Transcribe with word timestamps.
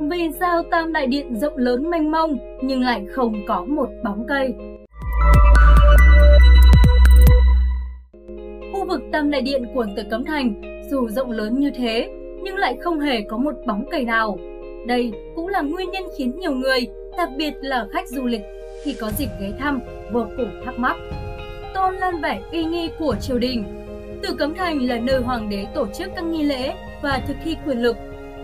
Vì 0.00 0.30
sao 0.40 0.62
Tam 0.70 0.92
Đại 0.92 1.06
Điện 1.06 1.36
rộng 1.36 1.56
lớn 1.56 1.90
mênh 1.90 2.10
mông 2.10 2.38
nhưng 2.62 2.82
lại 2.82 3.06
không 3.12 3.34
có 3.48 3.64
một 3.64 3.88
bóng 4.04 4.24
cây? 4.28 4.54
Khu 8.72 8.84
vực 8.88 9.00
Tam 9.12 9.30
Đại 9.30 9.42
Điện 9.42 9.64
của 9.74 9.86
Tử 9.96 10.02
Cấm 10.10 10.24
Thành 10.24 10.54
dù 10.90 11.08
rộng 11.08 11.30
lớn 11.30 11.60
như 11.60 11.70
thế 11.70 12.10
nhưng 12.42 12.56
lại 12.56 12.76
không 12.80 13.00
hề 13.00 13.20
có 13.20 13.36
một 13.36 13.54
bóng 13.66 13.84
cây 13.90 14.04
nào. 14.04 14.38
Đây 14.86 15.12
cũng 15.36 15.48
là 15.48 15.60
nguyên 15.60 15.90
nhân 15.90 16.02
khiến 16.18 16.38
nhiều 16.38 16.52
người, 16.52 16.86
đặc 17.16 17.28
biệt 17.36 17.54
là 17.60 17.86
khách 17.92 18.08
du 18.08 18.26
lịch, 18.26 18.42
khi 18.84 18.96
có 19.00 19.10
dịp 19.10 19.28
ghé 19.40 19.52
thăm 19.58 19.80
vô 20.12 20.26
cùng 20.36 20.50
thắc 20.64 20.78
mắc. 20.78 20.96
Tôn 21.74 21.94
lên 21.94 22.20
vẻ 22.22 22.40
uy 22.52 22.64
nghi 22.64 22.90
của 22.98 23.16
triều 23.20 23.38
đình. 23.38 23.64
Tử 24.22 24.34
Cấm 24.38 24.54
Thành 24.54 24.82
là 24.82 24.98
nơi 24.98 25.20
hoàng 25.20 25.48
đế 25.48 25.66
tổ 25.74 25.86
chức 25.86 26.10
các 26.16 26.24
nghi 26.24 26.42
lễ 26.42 26.74
và 27.02 27.22
thực 27.26 27.36
thi 27.44 27.56
quyền 27.66 27.82
lực 27.82 27.96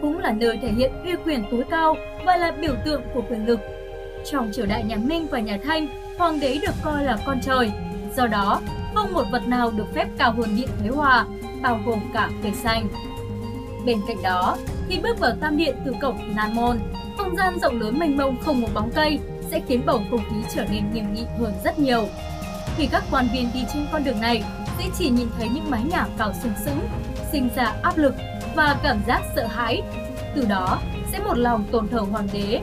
cũng 0.02 0.18
là 0.18 0.32
nơi 0.32 0.58
thể 0.62 0.72
hiện 0.72 0.92
uy 1.04 1.12
quyền 1.24 1.44
tối 1.50 1.64
cao 1.70 1.96
và 2.24 2.36
là 2.36 2.50
biểu 2.50 2.74
tượng 2.84 3.02
của 3.14 3.22
quyền 3.28 3.46
lực. 3.46 3.60
Trong 4.30 4.50
triều 4.52 4.66
đại 4.66 4.84
nhà 4.84 4.96
Minh 4.96 5.26
và 5.30 5.40
nhà 5.40 5.58
Thanh, 5.64 5.86
hoàng 6.18 6.40
đế 6.40 6.58
được 6.62 6.74
coi 6.82 7.04
là 7.04 7.18
con 7.26 7.40
trời. 7.42 7.70
Do 8.16 8.26
đó, 8.26 8.60
không 8.94 9.12
một 9.12 9.24
vật 9.32 9.48
nào 9.48 9.70
được 9.70 9.94
phép 9.94 10.08
cao 10.18 10.32
hơn 10.32 10.56
điện 10.56 10.68
Thái 10.80 10.88
Hòa, 10.88 11.26
bao 11.62 11.80
gồm 11.86 11.98
cả 12.14 12.30
cây 12.42 12.52
xanh. 12.52 12.88
Bên 13.86 14.00
cạnh 14.08 14.22
đó, 14.22 14.56
khi 14.88 14.98
bước 14.98 15.18
vào 15.18 15.32
tam 15.40 15.56
điện 15.56 15.76
từ 15.84 15.92
cổng 16.02 16.18
Nan 16.36 16.54
Môn, 16.54 16.78
không 17.18 17.36
gian 17.36 17.58
rộng 17.58 17.80
lớn 17.80 17.98
mênh 17.98 18.16
mông 18.16 18.36
không 18.44 18.60
một 18.60 18.68
bóng 18.74 18.90
cây 18.94 19.18
sẽ 19.50 19.60
khiến 19.68 19.82
bầu 19.86 20.00
không 20.10 20.20
khí 20.30 20.36
trở 20.54 20.64
nên 20.70 20.84
nghiêm 20.92 21.14
nghị 21.14 21.24
hơn 21.38 21.52
rất 21.64 21.78
nhiều. 21.78 22.04
Khi 22.76 22.86
các 22.86 23.04
quan 23.10 23.28
viên 23.32 23.50
đi 23.54 23.64
trên 23.72 23.86
con 23.92 24.04
đường 24.04 24.20
này 24.20 24.42
sẽ 24.78 24.84
chỉ 24.98 25.10
nhìn 25.10 25.28
thấy 25.38 25.48
những 25.48 25.70
mái 25.70 25.82
nhà 25.90 26.06
cao 26.18 26.32
sừng 26.42 26.52
sững, 26.64 26.80
sinh 27.32 27.48
ra 27.56 27.74
áp 27.82 27.98
lực 27.98 28.14
và 28.56 28.76
cảm 28.82 29.00
giác 29.06 29.22
sợ 29.36 29.46
hãi. 29.46 29.82
Từ 30.34 30.44
đó 30.48 30.78
sẽ 31.12 31.18
một 31.18 31.38
lòng 31.38 31.64
tôn 31.72 31.88
thờ 31.88 31.98
hoàng 31.98 32.28
đế. 32.32 32.60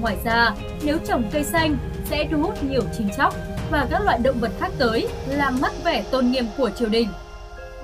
Ngoài 0.00 0.16
ra, 0.24 0.54
nếu 0.84 0.98
trồng 1.06 1.22
cây 1.32 1.44
xanh 1.44 1.76
sẽ 2.04 2.28
thu 2.30 2.42
hút 2.42 2.64
nhiều 2.64 2.82
chim 2.98 3.08
chóc 3.16 3.34
và 3.70 3.86
các 3.90 4.02
loại 4.04 4.18
động 4.24 4.36
vật 4.40 4.52
khác 4.60 4.72
tới 4.78 5.08
làm 5.28 5.60
mất 5.60 5.84
vẻ 5.84 6.04
tôn 6.10 6.30
nghiêm 6.30 6.44
của 6.56 6.70
triều 6.70 6.88
đình. 6.88 7.08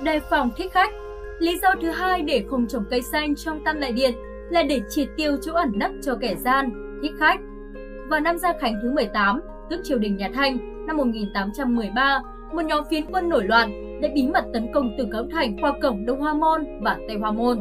Đề 0.01 0.19
phòng 0.29 0.49
thích 0.57 0.73
khách 0.73 0.91
Lý 1.39 1.59
do 1.61 1.69
thứ 1.81 1.89
hai 1.89 2.21
để 2.21 2.45
không 2.49 2.67
trồng 2.67 2.85
cây 2.89 3.01
xanh 3.01 3.35
trong 3.35 3.63
tam 3.63 3.79
đại 3.79 3.91
điện 3.91 4.13
là 4.49 4.63
để 4.63 4.81
triệt 4.89 5.07
tiêu 5.17 5.37
chỗ 5.45 5.53
ẩn 5.53 5.71
nấp 5.75 5.91
cho 6.03 6.15
kẻ 6.21 6.35
gian, 6.35 6.69
thích 7.01 7.11
khách. 7.19 7.39
Vào 8.09 8.19
năm 8.19 8.37
Gia 8.37 8.53
Khánh 8.61 8.73
thứ 8.83 8.91
18, 8.91 9.41
tức 9.69 9.81
triều 9.83 9.97
đình 9.97 10.17
nhà 10.17 10.29
Thanh 10.33 10.85
năm 10.87 10.97
1813, 10.97 12.21
một 12.53 12.61
nhóm 12.65 12.83
phiến 12.89 13.05
quân 13.05 13.29
nổi 13.29 13.43
loạn 13.43 13.86
đã 14.01 14.09
bí 14.13 14.27
mật 14.27 14.45
tấn 14.53 14.71
công 14.73 14.95
từ 14.97 15.07
cấm 15.11 15.29
thành 15.29 15.57
qua 15.61 15.73
cổng 15.81 16.05
Đông 16.05 16.19
Hoa 16.19 16.33
Môn 16.33 16.65
và 16.79 16.97
Tây 17.07 17.17
Hoa 17.17 17.31
Môn. 17.31 17.59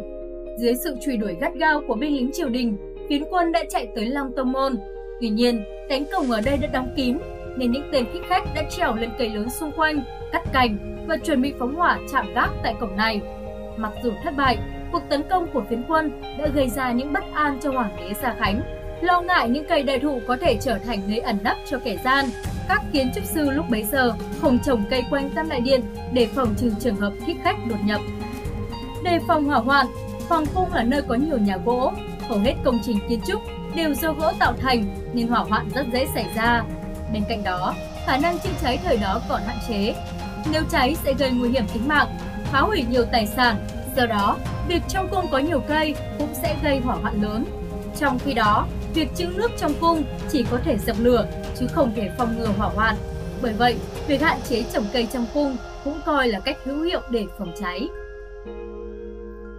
Dưới 0.58 0.74
sự 0.84 0.96
truy 1.04 1.16
đuổi 1.16 1.36
gắt 1.40 1.54
gao 1.54 1.82
của 1.88 1.94
binh 1.94 2.16
lính 2.16 2.30
triều 2.32 2.48
đình, 2.48 2.76
phiến 3.08 3.22
quân 3.30 3.52
đã 3.52 3.64
chạy 3.68 3.88
tới 3.94 4.06
Long 4.06 4.32
Tông 4.36 4.52
Môn. 4.52 4.76
Tuy 5.20 5.28
nhiên, 5.28 5.64
cánh 5.88 6.04
cổng 6.12 6.30
ở 6.30 6.40
đây 6.40 6.56
đã 6.56 6.68
đóng 6.72 6.88
kín, 6.96 7.18
nên 7.56 7.72
những 7.72 7.88
tên 7.92 8.04
thích 8.12 8.22
khách 8.28 8.42
đã 8.54 8.62
trèo 8.70 8.94
lên 8.94 9.10
cây 9.18 9.28
lớn 9.28 9.50
xung 9.50 9.72
quanh, 9.76 10.00
cắt 10.32 10.42
cành 10.52 10.78
và 11.08 11.16
chuẩn 11.16 11.42
bị 11.42 11.52
phóng 11.58 11.74
hỏa 11.74 11.98
chạm 12.12 12.26
gác 12.34 12.50
tại 12.62 12.74
cổng 12.80 12.96
này. 12.96 13.20
Mặc 13.76 13.92
dù 14.02 14.10
thất 14.24 14.36
bại, 14.36 14.58
cuộc 14.92 15.02
tấn 15.08 15.22
công 15.30 15.46
của 15.52 15.62
phiến 15.70 15.82
quân 15.88 16.22
đã 16.38 16.48
gây 16.54 16.68
ra 16.68 16.92
những 16.92 17.12
bất 17.12 17.24
an 17.32 17.58
cho 17.62 17.70
Hoàng 17.70 17.90
đế 18.00 18.14
Gia 18.22 18.34
Khánh, 18.38 18.60
lo 19.00 19.20
ngại 19.20 19.48
những 19.48 19.64
cây 19.68 19.82
đại 19.82 19.98
thụ 19.98 20.20
có 20.26 20.36
thể 20.36 20.56
trở 20.60 20.78
thành 20.78 21.00
nơi 21.08 21.18
ẩn 21.18 21.36
nấp 21.44 21.56
cho 21.66 21.78
kẻ 21.84 21.96
gian 22.04 22.24
các 22.68 22.82
kiến 22.92 23.10
trúc 23.14 23.24
sư 23.24 23.50
lúc 23.50 23.70
bấy 23.70 23.84
giờ 23.84 24.12
không 24.40 24.58
trồng 24.58 24.84
cây 24.90 25.04
quanh 25.10 25.30
tam 25.30 25.48
đại 25.48 25.60
điện 25.60 25.80
để 26.12 26.28
phòng 26.34 26.54
trừ 26.58 26.72
trường 26.80 26.96
hợp 26.96 27.12
thích 27.26 27.36
khách 27.44 27.56
đột 27.68 27.78
nhập. 27.84 28.00
Đề 29.04 29.18
phòng 29.28 29.44
hỏa 29.44 29.58
hoạn, 29.58 29.86
phòng 30.28 30.44
cung 30.54 30.72
là 30.72 30.82
nơi 30.82 31.02
có 31.02 31.14
nhiều 31.14 31.38
nhà 31.38 31.56
gỗ, 31.64 31.92
hầu 32.28 32.38
hết 32.38 32.54
công 32.64 32.78
trình 32.84 32.98
kiến 33.08 33.20
trúc 33.26 33.40
đều 33.74 33.94
do 33.94 34.12
gỗ 34.12 34.32
tạo 34.38 34.52
thành 34.60 34.84
nên 35.12 35.28
hỏa 35.28 35.40
hoạn 35.40 35.68
rất 35.74 35.86
dễ 35.92 36.06
xảy 36.14 36.26
ra. 36.36 36.64
Bên 37.12 37.22
cạnh 37.28 37.42
đó, 37.44 37.74
khả 38.06 38.16
năng 38.16 38.38
chữa 38.38 38.50
cháy 38.62 38.78
thời 38.84 38.96
đó 38.96 39.20
còn 39.28 39.42
hạn 39.46 39.56
chế. 39.68 39.94
Nếu 40.52 40.62
cháy 40.70 40.96
sẽ 41.04 41.12
gây 41.18 41.30
nguy 41.30 41.48
hiểm 41.48 41.64
tính 41.74 41.88
mạng, 41.88 42.06
phá 42.44 42.60
hủy 42.60 42.84
nhiều 42.90 43.04
tài 43.04 43.26
sản. 43.26 43.56
Do 43.96 44.06
đó, 44.06 44.36
việc 44.68 44.82
trong 44.88 45.08
cung 45.08 45.26
có 45.30 45.38
nhiều 45.38 45.60
cây 45.60 45.94
cũng 46.18 46.34
sẽ 46.42 46.56
gây 46.62 46.80
hỏa 46.80 46.96
hoạn 46.96 47.22
lớn. 47.22 47.44
Trong 47.98 48.18
khi 48.18 48.34
đó, 48.34 48.66
việc 48.94 49.08
trữ 49.16 49.26
nước 49.26 49.50
trong 49.58 49.72
cung 49.80 50.02
chỉ 50.30 50.44
có 50.50 50.58
thể 50.64 50.78
dập 50.78 50.96
lửa 51.00 51.26
chứ 51.58 51.66
không 51.72 51.92
thể 51.96 52.10
phòng 52.18 52.38
ngừa 52.38 52.48
hỏa 52.58 52.68
hoạn. 52.68 52.96
Bởi 53.42 53.52
vậy, 53.52 53.76
việc 54.08 54.22
hạn 54.22 54.38
chế 54.48 54.62
trồng 54.72 54.84
cây 54.92 55.08
trong 55.12 55.26
cung 55.34 55.56
cũng 55.84 56.00
coi 56.06 56.28
là 56.28 56.40
cách 56.40 56.56
hữu 56.64 56.82
hiệu 56.82 57.00
để 57.10 57.26
phòng 57.38 57.52
cháy. 57.60 57.88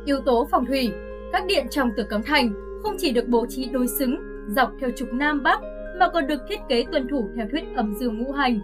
Yếu 0.06 0.22
tố 0.22 0.48
phòng 0.52 0.66
thủy 0.66 0.92
Các 1.32 1.46
điện 1.46 1.68
trong 1.72 1.92
Tử 1.98 2.04
Cấm 2.04 2.24
Thành 2.24 2.54
không 2.84 2.96
chỉ 3.00 3.12
được 3.12 3.28
bố 3.28 3.46
trí 3.50 3.66
đối 3.66 3.88
xứng 3.88 4.16
dọc 4.56 4.72
theo 4.82 4.90
trục 4.98 5.14
Nam 5.14 5.44
Bắc 5.44 5.62
mà 6.00 6.10
còn 6.10 6.28
được 6.28 6.42
thiết 6.50 6.60
kế 6.70 6.86
tuân 6.92 7.08
thủ 7.08 7.30
theo 7.36 7.46
thuyết 7.52 7.64
âm 7.76 7.94
dương 8.00 8.18
ngũ 8.18 8.32
hành. 8.32 8.60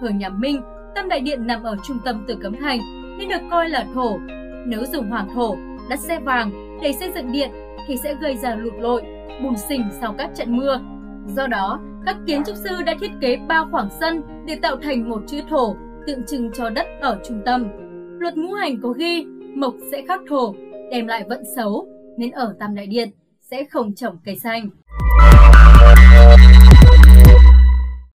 Thời 0.00 0.12
nhà 0.12 0.28
Minh, 0.28 0.62
tâm 0.94 1.08
Đại 1.08 1.20
Điện 1.20 1.46
nằm 1.46 1.62
ở 1.62 1.76
trung 1.84 1.98
tâm 2.04 2.24
Tử 2.28 2.36
Cấm 2.42 2.56
Thành 2.56 2.80
nên 3.18 3.28
được 3.28 3.40
coi 3.50 3.68
là 3.68 3.86
thổ. 3.94 4.18
Nếu 4.66 4.84
dùng 4.92 5.10
hoàng 5.10 5.28
thổ, 5.34 5.56
đất 5.90 5.98
xe 5.98 6.18
vàng 6.20 6.78
để 6.82 6.92
xây 6.92 7.12
dựng 7.14 7.32
điện 7.32 7.50
thì 7.86 7.96
sẽ 7.96 8.14
gây 8.20 8.36
ra 8.36 8.54
lụt 8.54 8.72
lội, 8.78 9.02
bùn 9.42 9.56
sình 9.68 9.84
sau 10.00 10.14
các 10.18 10.30
trận 10.34 10.56
mưa. 10.56 10.80
Do 11.36 11.46
đó, 11.46 11.80
các 12.06 12.16
kiến 12.26 12.42
trúc 12.46 12.56
sư 12.56 12.70
đã 12.86 12.94
thiết 13.00 13.10
kế 13.20 13.36
ba 13.48 13.64
khoảng 13.70 13.88
sân 14.00 14.22
để 14.46 14.58
tạo 14.62 14.76
thành 14.76 15.08
một 15.08 15.22
chữ 15.26 15.40
thổ 15.50 15.76
tượng 16.08 16.26
trưng 16.26 16.50
cho 16.52 16.70
đất 16.70 16.86
ở 17.00 17.18
trung 17.24 17.42
tâm. 17.44 17.64
Luật 18.18 18.36
ngũ 18.36 18.52
hành 18.52 18.80
có 18.82 18.88
ghi 18.88 19.26
mộc 19.54 19.74
sẽ 19.90 20.02
khắc 20.08 20.20
thổ, 20.28 20.54
đem 20.90 21.06
lại 21.06 21.24
vận 21.28 21.42
xấu, 21.56 21.88
nên 22.16 22.30
ở 22.30 22.54
Tam 22.58 22.74
Đại 22.74 22.86
Điện 22.86 23.08
sẽ 23.40 23.64
không 23.64 23.94
trồng 23.94 24.18
cây 24.24 24.38
xanh. 24.38 24.70